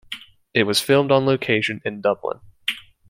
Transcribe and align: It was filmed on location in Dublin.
It 0.55 0.63
was 0.63 0.81
filmed 0.81 1.11
on 1.11 1.27
location 1.27 1.79
in 1.85 2.01
Dublin. 2.01 2.39